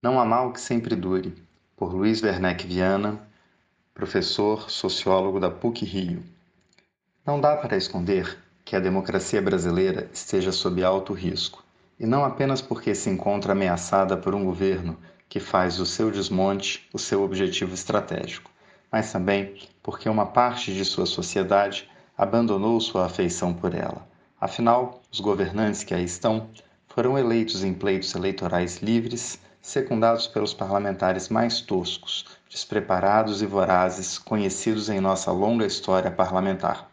Não 0.00 0.20
há 0.20 0.24
mal 0.24 0.52
que 0.52 0.60
sempre 0.60 0.94
dure, 0.94 1.34
por 1.76 1.92
Luiz 1.92 2.22
Werneck 2.22 2.64
Viana, 2.64 3.20
professor 3.92 4.70
sociólogo 4.70 5.40
da 5.40 5.50
PUC 5.50 5.84
Rio. 5.84 6.22
Não 7.26 7.40
dá 7.40 7.56
para 7.56 7.76
esconder 7.76 8.38
que 8.64 8.76
a 8.76 8.80
democracia 8.80 9.42
brasileira 9.42 10.08
esteja 10.12 10.52
sob 10.52 10.84
alto 10.84 11.12
risco, 11.12 11.64
e 11.98 12.06
não 12.06 12.24
apenas 12.24 12.62
porque 12.62 12.94
se 12.94 13.10
encontra 13.10 13.50
ameaçada 13.50 14.16
por 14.16 14.36
um 14.36 14.44
governo 14.44 14.96
que 15.28 15.40
faz 15.40 15.80
o 15.80 15.86
seu 15.86 16.12
desmonte 16.12 16.88
o 16.94 16.98
seu 16.98 17.24
objetivo 17.24 17.74
estratégico, 17.74 18.52
mas 18.92 19.10
também 19.10 19.56
porque 19.82 20.08
uma 20.08 20.26
parte 20.26 20.72
de 20.72 20.84
sua 20.84 21.06
sociedade 21.06 21.90
abandonou 22.16 22.80
sua 22.80 23.06
afeição 23.06 23.52
por 23.52 23.74
ela. 23.74 24.08
Afinal, 24.40 25.02
os 25.10 25.18
governantes 25.18 25.82
que 25.82 25.92
aí 25.92 26.04
estão 26.04 26.48
foram 26.86 27.18
eleitos 27.18 27.64
em 27.64 27.74
pleitos 27.74 28.14
eleitorais 28.14 28.76
livres 28.80 29.40
secundados 29.68 30.26
pelos 30.26 30.54
parlamentares 30.54 31.28
mais 31.28 31.60
toscos, 31.60 32.24
despreparados 32.48 33.42
e 33.42 33.46
vorazes 33.46 34.16
conhecidos 34.16 34.88
em 34.88 34.98
nossa 34.98 35.30
longa 35.30 35.66
história 35.66 36.10
parlamentar, 36.10 36.90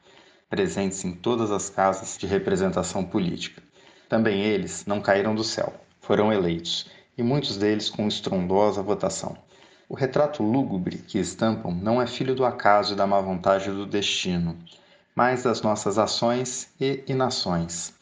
presentes 0.50 1.06
em 1.06 1.14
todas 1.14 1.52
as 1.52 1.70
casas 1.70 2.18
de 2.18 2.28
representação 2.28 3.02
política. 3.02 3.64
Também 4.10 4.42
eles 4.42 4.86
não 4.86 5.00
caíram 5.00 5.34
do 5.34 5.44
céu, 5.44 5.74
foram 6.02 6.34
eleitos, 6.34 6.88
e 7.18 7.24
muitos 7.24 7.56
deles 7.56 7.90
com 7.90 8.10
estrondosa 8.10 8.84
votação. 8.84 9.38
O 9.88 9.96
retrato 9.96 10.44
lúgubre 10.44 10.98
que 10.98 11.18
estampam 11.18 11.72
não 11.72 12.02
é 12.02 12.06
filho 12.06 12.36
do 12.36 12.44
acaso 12.44 12.92
e 12.92 12.98
da 12.98 13.08
má 13.08 13.22
vontade 13.22 13.72
do 13.72 13.86
destino, 13.86 14.58
mas 15.16 15.44
das 15.44 15.62
nossas 15.62 15.98
ações 15.98 16.68
e 16.80 17.02
inações, 17.08 17.94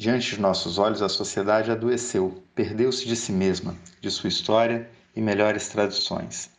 Diante 0.00 0.34
de 0.34 0.40
nossos 0.40 0.78
olhos, 0.78 1.02
a 1.02 1.10
sociedade 1.10 1.70
adoeceu, 1.70 2.42
perdeu-se 2.54 3.06
de 3.06 3.14
si 3.14 3.32
mesma, 3.32 3.76
de 4.00 4.10
sua 4.10 4.28
história 4.28 4.88
e 5.14 5.20
melhores 5.20 5.68
tradições. 5.68 6.50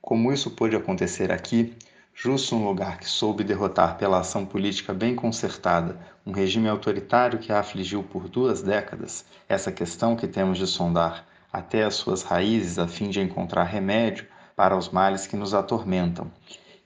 Como 0.00 0.32
isso 0.32 0.52
pôde 0.52 0.74
acontecer 0.74 1.30
aqui, 1.30 1.76
justo 2.14 2.56
um 2.56 2.64
lugar 2.64 2.98
que 2.98 3.06
soube 3.06 3.44
derrotar 3.44 3.98
pela 3.98 4.20
ação 4.20 4.46
política 4.46 4.94
bem 4.94 5.14
concertada 5.14 6.00
um 6.24 6.32
regime 6.32 6.66
autoritário 6.66 7.38
que 7.38 7.52
a 7.52 7.60
afligiu 7.60 8.02
por 8.02 8.26
duas 8.26 8.62
décadas, 8.62 9.26
essa 9.46 9.70
questão 9.70 10.16
que 10.16 10.26
temos 10.26 10.56
de 10.56 10.66
sondar 10.66 11.26
até 11.52 11.84
as 11.84 11.94
suas 11.94 12.22
raízes 12.22 12.78
a 12.78 12.88
fim 12.88 13.10
de 13.10 13.20
encontrar 13.20 13.64
remédio 13.64 14.26
para 14.56 14.74
os 14.74 14.88
males 14.88 15.26
que 15.26 15.36
nos 15.36 15.52
atormentam, 15.52 16.32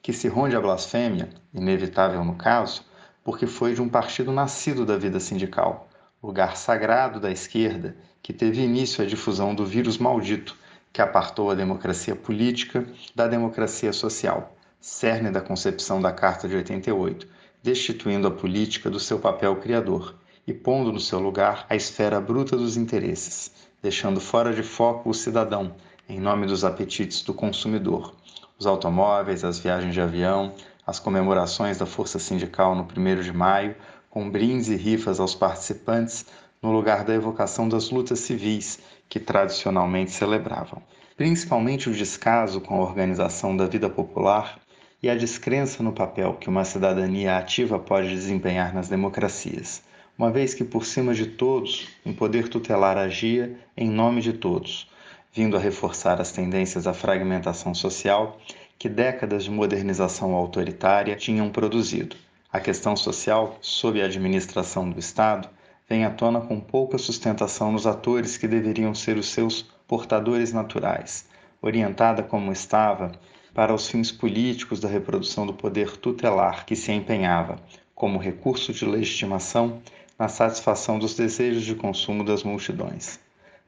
que 0.03 0.12
se 0.12 0.27
ronde 0.27 0.56
a 0.56 0.61
blasfêmia, 0.61 1.28
inevitável 1.55 2.25
no 2.25 2.34
caso, 2.34 2.84
porque 3.22 3.47
foi 3.47 3.72
de 3.72 3.81
um 3.81 3.89
partido 3.89 4.33
nascido 4.33 4.84
da 4.84 4.97
vida 4.97 5.20
sindical, 5.20 5.89
lugar 6.23 6.56
sagrado 6.56 7.19
da 7.19 7.31
esquerda 7.31 7.97
que 8.23 8.33
teve 8.33 8.62
início 8.62 9.03
a 9.03 9.06
difusão 9.06 9.55
do 9.55 9.67
vírus 9.67 9.98
maldito 9.98 10.56
que 10.92 11.03
apartou 11.03 11.51
a 11.51 11.55
democracia 11.55 12.15
política 12.15 12.87
da 13.15 13.27
democracia 13.27 13.92
social, 13.92 14.56
cerne 14.81 15.31
da 15.31 15.41
concepção 15.41 16.00
da 16.00 16.12
Carta 16.12 16.47
de 16.47 16.55
88, 16.55 17.27
destituindo 17.62 18.28
a 18.28 18.31
política 18.31 18.91
do 18.91 19.00
seu 19.00 19.19
papel 19.19 19.56
criador 19.56 20.15
e 20.47 20.53
pondo 20.53 20.93
no 20.93 21.00
seu 21.00 21.19
lugar 21.19 21.67
a 21.69 21.75
esfera 21.75 22.20
bruta 22.20 22.56
dos 22.56 22.77
interesses, 22.77 23.50
deixando 23.83 24.20
fora 24.20 24.53
de 24.53 24.62
foco 24.62 25.11
o 25.11 25.15
cidadão 25.15 25.75
em 26.09 26.20
nome 26.20 26.47
dos 26.47 26.65
apetites 26.65 27.23
do 27.23 27.33
consumidor. 27.33 28.15
Os 28.59 28.67
automóveis, 28.67 29.45
as 29.45 29.59
viagens 29.59 29.95
de 29.95 30.00
avião, 30.00 30.53
as 30.87 30.98
comemorações 30.98 31.78
da 31.78 31.87
força 31.87 32.19
sindical 32.19 32.75
no 32.75 32.83
1 32.83 33.22
de 33.22 33.33
maio, 33.33 33.75
com 34.12 34.28
brindes 34.28 34.69
e 34.69 34.77
rifas 34.77 35.19
aos 35.19 35.34
participantes 35.34 36.27
no 36.61 36.71
lugar 36.71 37.03
da 37.03 37.15
evocação 37.15 37.67
das 37.67 37.89
lutas 37.89 38.19
civis 38.19 38.78
que 39.09 39.19
tradicionalmente 39.19 40.11
celebravam. 40.11 40.83
Principalmente 41.17 41.89
o 41.89 41.95
descaso 41.95 42.61
com 42.61 42.75
a 42.75 42.83
organização 42.83 43.56
da 43.56 43.65
vida 43.65 43.89
popular 43.89 44.61
e 45.03 45.09
a 45.09 45.15
descrença 45.15 45.83
no 45.83 45.95
papel 45.95 46.34
que 46.34 46.51
uma 46.51 46.62
cidadania 46.62 47.39
ativa 47.39 47.78
pode 47.78 48.11
desempenhar 48.11 48.75
nas 48.75 48.87
democracias, 48.87 49.83
uma 50.19 50.31
vez 50.31 50.53
que 50.53 50.62
por 50.62 50.84
cima 50.84 51.15
de 51.15 51.25
todos 51.25 51.89
um 52.05 52.12
poder 52.12 52.49
tutelar 52.49 52.99
agia 52.99 53.59
em 53.75 53.89
nome 53.89 54.21
de 54.21 54.34
todos, 54.34 54.91
vindo 55.33 55.56
a 55.56 55.61
reforçar 55.61 56.21
as 56.21 56.33
tendências 56.33 56.87
à 56.87 56.93
fragmentação 56.93 57.75
social 57.75 58.39
que 58.78 58.91
décadas 58.91 59.45
de 59.45 59.51
modernização 59.51 60.34
autoritária 60.34 61.17
tinham 61.17 61.49
produzido. 61.49 62.15
A 62.53 62.61
questão 62.61 62.95
social, 62.95 63.57
sob 63.63 64.03
a 64.03 64.05
administração 64.05 64.91
do 64.91 65.01
Estado, 65.01 65.49
vem 65.89 66.05
à 66.05 66.11
tona 66.11 66.39
com 66.39 66.61
pouca 66.61 66.99
sustentação 66.99 67.73
nos 67.73 67.87
atores 67.87 68.37
que 68.37 68.47
deveriam 68.47 68.95
ser 68.95 69.17
os 69.17 69.31
seus 69.31 69.63
portadores 69.89 70.53
naturais, 70.53 71.27
orientada 71.63 72.23
como 72.23 72.53
estava 72.53 73.13
para 73.55 73.73
os 73.73 73.89
fins 73.89 74.13
políticos 74.13 74.81
da 74.81 74.89
reprodução 74.89 75.47
do 75.47 75.55
poder 75.55 75.97
tutelar 75.97 76.67
que 76.67 76.77
se 76.77 76.93
empenhava, 76.93 77.57
como 77.95 78.19
recurso 78.19 78.71
de 78.71 78.84
legitimação, 78.84 79.81
na 80.19 80.29
satisfação 80.29 80.99
dos 80.99 81.15
desejos 81.15 81.65
de 81.65 81.75
consumo 81.75 82.23
das 82.23 82.43
multidões. 82.43 83.19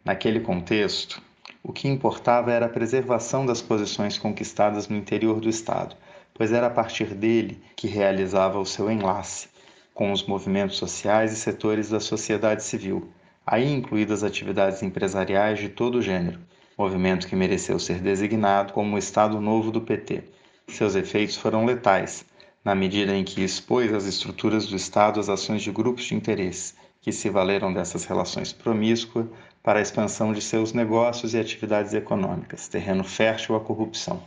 Naquele 0.05 0.41
contexto, 0.41 1.23
o 1.67 1.73
que 1.73 1.89
importava 1.89 2.53
era 2.53 2.67
a 2.67 2.69
preservação 2.69 3.47
das 3.47 3.63
posições 3.63 4.19
conquistadas 4.19 4.87
no 4.87 4.97
interior 4.97 5.41
do 5.41 5.49
Estado, 5.49 5.97
pois 6.35 6.53
era 6.53 6.67
a 6.67 6.71
partir 6.71 7.15
dele 7.15 7.59
que 7.75 7.89
realizava 7.89 8.61
o 8.61 8.67
seu 8.67 8.91
enlace 8.91 9.49
com 9.95 10.13
os 10.13 10.27
movimentos 10.27 10.77
sociais 10.77 11.33
e 11.33 11.37
setores 11.37 11.89
da 11.89 12.01
sociedade 12.01 12.63
civil, 12.63 13.09
aí 13.47 13.73
incluídas 13.73 14.23
atividades 14.23 14.83
empresariais 14.83 15.59
de 15.59 15.71
todo 15.71 15.97
o 15.97 16.03
gênero, 16.03 16.39
movimento 16.77 17.27
que 17.27 17.35
mereceu 17.35 17.79
ser 17.79 17.99
designado 17.99 18.75
como 18.75 18.97
o 18.97 18.99
Estado 18.99 19.41
Novo 19.41 19.71
do 19.71 19.81
PT. 19.81 20.25
Seus 20.69 20.95
efeitos 20.95 21.37
foram 21.37 21.65
letais, 21.65 22.27
na 22.63 22.75
medida 22.75 23.15
em 23.15 23.25
que 23.25 23.43
expôs 23.43 23.91
as 23.93 24.05
estruturas 24.05 24.67
do 24.67 24.77
Estado 24.77 25.19
às 25.19 25.31
ações 25.31 25.63
de 25.63 25.71
grupos 25.71 26.05
de 26.05 26.15
interesse, 26.15 26.75
que 27.01 27.13
se 27.13 27.31
valeram 27.31 27.73
dessas 27.73 28.05
relações 28.05 28.53
promíscuas 28.53 29.27
para 29.65 29.79
a 29.79 29.83
expansão 29.83 30.31
de 30.31 30.43
seus 30.43 30.75
negócios 30.75 31.33
e 31.33 31.41
atividades 31.41 31.95
econômicas, 31.95 32.69
terreno 32.69 33.03
fértil 33.03 33.57
à 33.57 33.61
corrupção. 33.61 34.23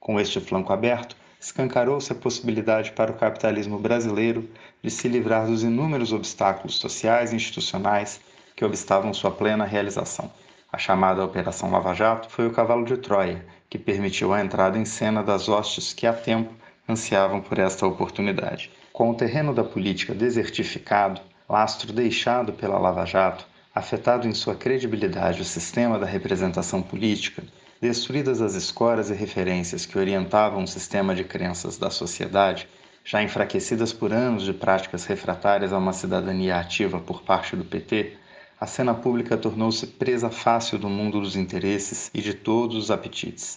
Com 0.00 0.18
este 0.18 0.40
flanco 0.40 0.72
aberto, 0.72 1.14
escancarou-se 1.40 2.10
a 2.10 2.16
possibilidade 2.16 2.90
para 2.90 3.12
o 3.12 3.14
capitalismo 3.14 3.78
brasileiro 3.78 4.50
de 4.82 4.90
se 4.90 5.06
livrar 5.06 5.46
dos 5.46 5.62
inúmeros 5.62 6.12
obstáculos 6.12 6.80
sociais 6.80 7.32
e 7.32 7.36
institucionais 7.36 8.20
que 8.56 8.64
obstavam 8.64 9.14
sua 9.14 9.30
plena 9.30 9.64
realização. 9.64 10.28
A 10.72 10.76
chamada 10.76 11.24
Operação 11.24 11.70
Lava 11.70 11.94
Jato 11.94 12.28
foi 12.28 12.48
o 12.48 12.52
cavalo 12.52 12.84
de 12.84 12.96
Troia, 12.96 13.46
que 13.70 13.78
permitiu 13.78 14.34
a 14.34 14.40
entrada 14.40 14.76
em 14.76 14.84
cena 14.84 15.22
das 15.22 15.48
hostes 15.48 15.92
que 15.92 16.04
há 16.04 16.12
tempo 16.12 16.52
ansiavam 16.88 17.40
por 17.40 17.60
esta 17.60 17.86
oportunidade. 17.86 18.72
Com 18.92 19.10
o 19.10 19.14
terreno 19.14 19.54
da 19.54 19.62
política 19.62 20.12
desertificado, 20.12 21.20
lastro 21.48 21.92
deixado 21.92 22.52
pela 22.52 22.76
Lava 22.76 23.06
Jato, 23.06 23.46
afetado 23.74 24.26
em 24.26 24.34
sua 24.34 24.54
credibilidade 24.54 25.42
o 25.42 25.44
sistema 25.44 25.98
da 25.98 26.06
representação 26.06 26.82
política, 26.82 27.42
Destruídas 27.80 28.42
as 28.42 28.54
escoras 28.54 29.08
e 29.08 29.14
referências 29.14 29.86
que 29.86 29.96
orientavam 29.96 30.64
o 30.64 30.68
sistema 30.68 31.14
de 31.14 31.24
crenças 31.24 31.78
da 31.78 31.88
sociedade, 31.88 32.68
já 33.02 33.22
enfraquecidas 33.22 33.90
por 33.90 34.12
anos 34.12 34.44
de 34.44 34.52
práticas 34.52 35.06
refratárias 35.06 35.72
a 35.72 35.78
uma 35.78 35.94
cidadania 35.94 36.58
ativa 36.58 37.00
por 37.00 37.22
parte 37.22 37.56
do 37.56 37.64
PT, 37.64 38.18
a 38.60 38.66
cena 38.66 38.92
pública 38.92 39.34
tornou-se 39.38 39.86
presa 39.86 40.28
fácil 40.28 40.78
do 40.78 40.90
mundo 40.90 41.22
dos 41.22 41.36
interesses 41.36 42.10
e 42.12 42.20
de 42.20 42.34
todos 42.34 42.76
os 42.76 42.90
apetites. 42.90 43.56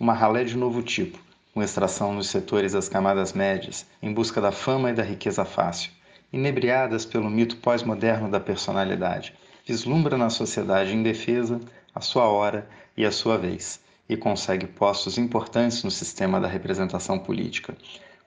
Uma 0.00 0.14
ralé 0.14 0.44
de 0.44 0.56
novo 0.56 0.82
tipo, 0.82 1.18
com 1.52 1.62
extração 1.62 2.14
nos 2.14 2.30
setores 2.30 2.72
das 2.72 2.88
camadas 2.88 3.34
médias, 3.34 3.84
em 4.00 4.14
busca 4.14 4.40
da 4.40 4.50
fama 4.50 4.88
e 4.88 4.94
da 4.94 5.02
riqueza 5.02 5.44
fácil, 5.44 5.90
inebriadas 6.32 7.04
pelo 7.04 7.28
mito 7.28 7.58
pós-moderno 7.58 8.30
da 8.30 8.40
personalidade, 8.40 9.34
vislumbra 9.68 10.16
na 10.16 10.30
sociedade 10.30 10.96
indefesa 10.96 11.60
a 11.94 12.00
sua 12.00 12.24
hora 12.24 12.66
e 12.96 13.04
a 13.04 13.12
sua 13.12 13.36
vez, 13.36 13.78
e 14.08 14.16
consegue 14.16 14.66
postos 14.66 15.18
importantes 15.18 15.84
no 15.84 15.90
sistema 15.90 16.40
da 16.40 16.48
representação 16.48 17.18
política. 17.18 17.76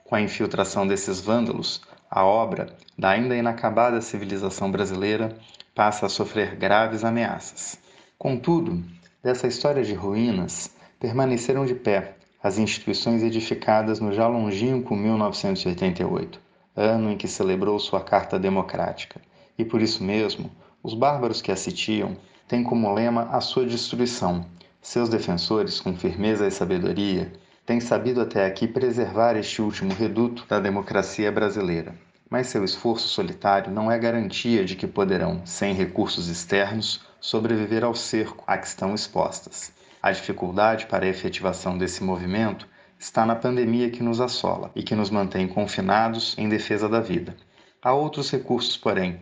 Com 0.04 0.14
a 0.14 0.20
infiltração 0.20 0.86
desses 0.86 1.20
vândalos, 1.20 1.82
a 2.08 2.24
obra 2.24 2.76
da 2.96 3.10
ainda 3.10 3.36
inacabada 3.36 4.00
civilização 4.00 4.70
brasileira 4.70 5.36
passa 5.74 6.06
a 6.06 6.08
sofrer 6.08 6.54
graves 6.54 7.02
ameaças. 7.02 7.76
Contudo, 8.16 8.80
dessa 9.20 9.48
história 9.48 9.82
de 9.82 9.94
ruínas, 9.94 10.70
permaneceram 11.00 11.66
de 11.66 11.74
pé 11.74 12.14
as 12.40 12.56
instituições 12.56 13.20
edificadas 13.20 13.98
no 13.98 14.12
já 14.12 14.28
longínquo 14.28 14.94
1988, 14.94 16.38
ano 16.76 17.10
em 17.10 17.16
que 17.16 17.26
celebrou 17.26 17.80
sua 17.80 18.00
Carta 18.00 18.38
Democrática, 18.38 19.20
e 19.58 19.64
por 19.64 19.82
isso 19.82 20.04
mesmo 20.04 20.48
os 20.82 20.94
bárbaros 20.94 21.40
que 21.40 21.52
a 21.52 21.56
sitiam 21.56 22.16
têm 22.48 22.64
como 22.64 22.92
lema 22.92 23.28
a 23.30 23.40
sua 23.40 23.64
destruição. 23.64 24.44
Seus 24.80 25.08
defensores, 25.08 25.80
com 25.80 25.96
firmeza 25.96 26.46
e 26.46 26.50
sabedoria, 26.50 27.32
têm 27.64 27.80
sabido 27.80 28.20
até 28.20 28.44
aqui 28.44 28.66
preservar 28.66 29.36
este 29.36 29.62
último 29.62 29.94
reduto 29.94 30.44
da 30.48 30.58
democracia 30.58 31.30
brasileira. 31.30 31.94
Mas 32.28 32.48
seu 32.48 32.64
esforço 32.64 33.08
solitário 33.08 33.72
não 33.72 33.92
é 33.92 33.98
garantia 33.98 34.64
de 34.64 34.74
que 34.74 34.86
poderão, 34.86 35.42
sem 35.44 35.72
recursos 35.74 36.28
externos, 36.28 37.00
sobreviver 37.20 37.84
ao 37.84 37.94
cerco 37.94 38.42
a 38.46 38.58
que 38.58 38.66
estão 38.66 38.94
expostas. 38.94 39.72
A 40.02 40.10
dificuldade 40.10 40.86
para 40.86 41.06
a 41.06 41.08
efetivação 41.08 41.78
desse 41.78 42.02
movimento 42.02 42.66
está 42.98 43.24
na 43.24 43.36
pandemia 43.36 43.90
que 43.90 44.02
nos 44.02 44.20
assola 44.20 44.70
e 44.74 44.82
que 44.82 44.96
nos 44.96 45.10
mantém 45.10 45.46
confinados 45.46 46.36
em 46.36 46.48
defesa 46.48 46.88
da 46.88 47.00
vida. 47.00 47.36
Há 47.80 47.92
outros 47.92 48.30
recursos, 48.30 48.76
porém, 48.76 49.20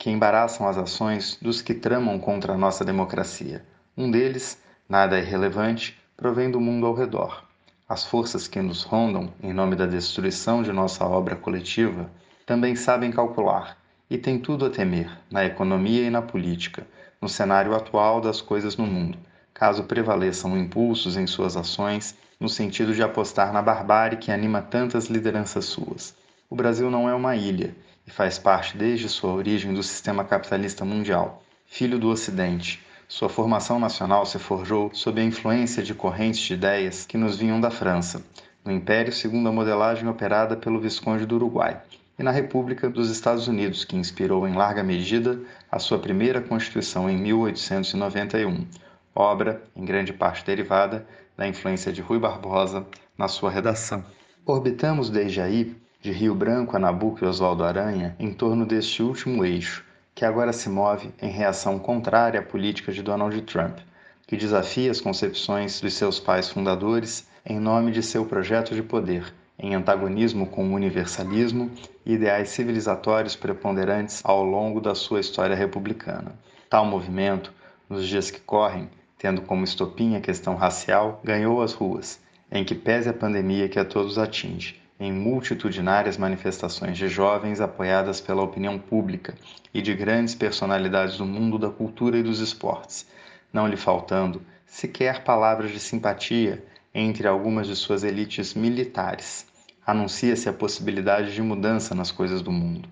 que 0.00 0.08
embaraçam 0.08 0.66
as 0.66 0.78
ações 0.78 1.36
dos 1.42 1.60
que 1.60 1.74
tramam 1.74 2.18
contra 2.18 2.54
a 2.54 2.56
nossa 2.56 2.82
democracia. 2.82 3.62
Um 3.94 4.10
deles, 4.10 4.58
nada 4.88 5.18
irrelevante, 5.18 6.00
provém 6.16 6.50
do 6.50 6.58
mundo 6.58 6.86
ao 6.86 6.94
redor. 6.94 7.44
As 7.86 8.06
forças 8.06 8.48
que 8.48 8.62
nos 8.62 8.82
rondam 8.82 9.30
em 9.42 9.52
nome 9.52 9.76
da 9.76 9.84
destruição 9.84 10.62
de 10.62 10.72
nossa 10.72 11.04
obra 11.04 11.36
coletiva 11.36 12.10
também 12.46 12.74
sabem 12.74 13.12
calcular 13.12 13.76
e 14.08 14.16
têm 14.16 14.38
tudo 14.38 14.64
a 14.64 14.70
temer 14.70 15.10
na 15.30 15.44
economia 15.44 16.06
e 16.06 16.10
na 16.10 16.22
política, 16.22 16.86
no 17.20 17.28
cenário 17.28 17.74
atual 17.74 18.22
das 18.22 18.40
coisas 18.40 18.78
no 18.78 18.86
mundo, 18.86 19.18
caso 19.52 19.84
prevaleçam 19.84 20.56
impulsos 20.56 21.14
em 21.14 21.26
suas 21.26 21.58
ações 21.58 22.16
no 22.40 22.48
sentido 22.48 22.94
de 22.94 23.02
apostar 23.02 23.52
na 23.52 23.60
barbárie 23.60 24.16
que 24.16 24.32
anima 24.32 24.62
tantas 24.62 25.08
lideranças 25.08 25.66
suas. 25.66 26.16
O 26.48 26.56
Brasil 26.56 26.90
não 26.90 27.06
é 27.06 27.14
uma 27.14 27.36
ilha 27.36 27.74
e 28.06 28.10
faz 28.10 28.38
parte 28.38 28.76
desde 28.76 29.08
sua 29.08 29.32
origem 29.32 29.72
do 29.74 29.82
sistema 29.82 30.24
capitalista 30.24 30.84
mundial, 30.84 31.42
filho 31.66 31.98
do 31.98 32.08
Ocidente. 32.08 32.80
Sua 33.08 33.28
formação 33.28 33.78
nacional 33.78 34.24
se 34.24 34.38
forjou 34.38 34.90
sob 34.94 35.20
a 35.20 35.24
influência 35.24 35.82
de 35.82 35.94
correntes 35.94 36.40
de 36.40 36.54
ideias 36.54 37.04
que 37.04 37.18
nos 37.18 37.36
vinham 37.36 37.60
da 37.60 37.70
França, 37.70 38.24
no 38.64 38.70
Império 38.70 39.12
segundo 39.12 39.48
a 39.48 39.52
modelagem 39.52 40.08
operada 40.08 40.56
pelo 40.56 40.80
Visconde 40.80 41.26
do 41.26 41.36
Uruguai, 41.36 41.80
e 42.18 42.22
na 42.22 42.30
República 42.30 42.88
dos 42.90 43.10
Estados 43.10 43.48
Unidos, 43.48 43.84
que 43.84 43.96
inspirou 43.96 44.46
em 44.46 44.54
larga 44.54 44.82
medida 44.82 45.40
a 45.72 45.78
sua 45.78 45.98
primeira 45.98 46.40
Constituição 46.40 47.08
em 47.08 47.16
1891, 47.16 48.66
obra, 49.14 49.62
em 49.74 49.84
grande 49.84 50.12
parte 50.12 50.44
derivada, 50.44 51.06
da 51.36 51.48
influência 51.48 51.90
de 51.90 52.02
Rui 52.02 52.18
Barbosa 52.18 52.86
na 53.16 53.26
sua 53.26 53.50
redação. 53.50 54.04
Orbitamos 54.44 55.08
desde 55.08 55.40
aí, 55.40 55.74
de 56.00 56.10
Rio 56.10 56.34
Branco 56.34 56.76
a 56.76 56.78
Nabucco 56.78 57.22
e 57.22 57.28
Oswaldo 57.28 57.62
Aranha, 57.62 58.16
em 58.18 58.32
torno 58.32 58.64
deste 58.64 59.02
último 59.02 59.44
eixo, 59.44 59.84
que 60.14 60.24
agora 60.24 60.52
se 60.52 60.68
move 60.68 61.12
em 61.20 61.30
reação 61.30 61.78
contrária 61.78 62.40
à 62.40 62.42
política 62.42 62.90
de 62.90 63.02
Donald 63.02 63.38
Trump, 63.42 63.78
que 64.26 64.36
desafia 64.36 64.90
as 64.90 65.00
concepções 65.00 65.78
dos 65.78 65.92
seus 65.92 66.18
pais 66.18 66.48
fundadores 66.48 67.28
em 67.44 67.58
nome 67.58 67.92
de 67.92 68.02
seu 68.02 68.24
projeto 68.24 68.74
de 68.74 68.82
poder, 68.82 69.34
em 69.58 69.74
antagonismo 69.74 70.46
com 70.46 70.66
o 70.66 70.74
universalismo 70.74 71.70
e 72.06 72.14
ideais 72.14 72.48
civilizatórios 72.48 73.36
preponderantes 73.36 74.22
ao 74.24 74.42
longo 74.42 74.80
da 74.80 74.94
sua 74.94 75.20
história 75.20 75.54
republicana. 75.54 76.32
Tal 76.70 76.86
movimento, 76.86 77.52
nos 77.88 78.08
dias 78.08 78.30
que 78.30 78.40
correm, 78.40 78.88
tendo 79.18 79.42
como 79.42 79.64
estopim 79.64 80.16
a 80.16 80.20
questão 80.20 80.54
racial, 80.54 81.20
ganhou 81.22 81.60
as 81.60 81.74
ruas, 81.74 82.18
em 82.50 82.64
que 82.64 82.74
pese 82.74 83.10
a 83.10 83.12
pandemia 83.12 83.68
que 83.68 83.78
a 83.78 83.84
todos 83.84 84.16
atinge, 84.16 84.79
em 85.00 85.10
multitudinárias 85.10 86.18
manifestações 86.18 86.98
de 86.98 87.08
jovens 87.08 87.58
apoiadas 87.58 88.20
pela 88.20 88.42
opinião 88.42 88.78
pública 88.78 89.34
e 89.72 89.80
de 89.80 89.94
grandes 89.94 90.34
personalidades 90.34 91.16
do 91.16 91.24
mundo 91.24 91.58
da 91.58 91.70
cultura 91.70 92.18
e 92.18 92.22
dos 92.22 92.38
esportes, 92.38 93.06
não 93.50 93.66
lhe 93.66 93.78
faltando 93.78 94.42
sequer 94.66 95.24
palavras 95.24 95.70
de 95.70 95.80
simpatia 95.80 96.62
entre 96.94 97.26
algumas 97.26 97.66
de 97.66 97.74
suas 97.74 98.04
elites 98.04 98.52
militares. 98.52 99.46
Anuncia-se 99.86 100.50
a 100.50 100.52
possibilidade 100.52 101.34
de 101.34 101.40
mudança 101.40 101.94
nas 101.94 102.12
coisas 102.12 102.42
do 102.42 102.52
mundo. 102.52 102.86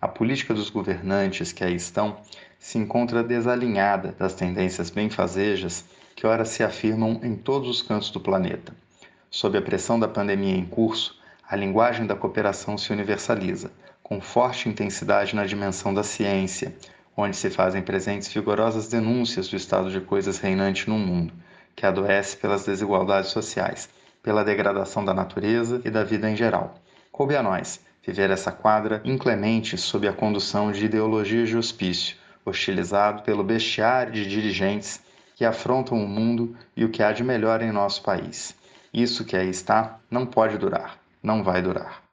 A 0.00 0.06
política 0.06 0.52
dos 0.52 0.68
governantes 0.68 1.50
que 1.50 1.64
aí 1.64 1.74
estão 1.74 2.18
se 2.58 2.76
encontra 2.76 3.22
desalinhada 3.22 4.14
das 4.18 4.34
tendências 4.34 4.90
benfazejas 4.90 5.84
que 6.14 6.26
ora 6.26 6.44
se 6.44 6.62
afirmam 6.62 7.20
em 7.22 7.34
todos 7.34 7.68
os 7.70 7.80
cantos 7.80 8.10
do 8.10 8.20
planeta. 8.20 8.74
Sob 9.30 9.56
a 9.56 9.62
pressão 9.62 9.98
da 9.98 10.06
pandemia 10.06 10.54
em 10.54 10.66
curso, 10.66 11.18
a 11.46 11.56
linguagem 11.56 12.06
da 12.06 12.16
cooperação 12.16 12.78
se 12.78 12.90
universaliza, 12.90 13.70
com 14.02 14.20
forte 14.20 14.68
intensidade 14.68 15.36
na 15.36 15.44
dimensão 15.44 15.92
da 15.92 16.02
ciência, 16.02 16.74
onde 17.16 17.36
se 17.36 17.50
fazem 17.50 17.82
presentes 17.82 18.32
vigorosas 18.32 18.88
denúncias 18.88 19.48
do 19.48 19.56
estado 19.56 19.90
de 19.90 20.00
coisas 20.00 20.38
reinante 20.38 20.88
no 20.88 20.98
mundo, 20.98 21.34
que 21.76 21.84
adoece 21.84 22.36
pelas 22.36 22.64
desigualdades 22.64 23.30
sociais, 23.30 23.88
pela 24.22 24.44
degradação 24.44 25.04
da 25.04 25.12
natureza 25.12 25.82
e 25.84 25.90
da 25.90 26.02
vida 26.02 26.30
em 26.30 26.34
geral. 26.34 26.74
Coube 27.12 27.36
a 27.36 27.42
nós 27.42 27.80
viver 28.02 28.30
essa 28.30 28.50
quadra 28.50 29.00
inclemente 29.04 29.76
sob 29.76 30.08
a 30.08 30.12
condução 30.12 30.72
de 30.72 30.86
ideologias 30.86 31.48
de 31.48 31.56
hospício, 31.56 32.16
hostilizado 32.44 33.22
pelo 33.22 33.44
bestiário 33.44 34.12
de 34.12 34.26
dirigentes 34.26 35.00
que 35.34 35.44
afrontam 35.44 36.02
o 36.02 36.08
mundo 36.08 36.56
e 36.76 36.84
o 36.84 36.90
que 36.90 37.02
há 37.02 37.12
de 37.12 37.22
melhor 37.22 37.62
em 37.62 37.72
nosso 37.72 38.02
país. 38.02 38.54
Isso 38.92 39.24
que 39.24 39.36
aí 39.36 39.48
está 39.48 39.98
não 40.10 40.24
pode 40.24 40.56
durar, 40.58 40.98
não 41.24 41.42
vai 41.42 41.62
durar. 41.62 42.03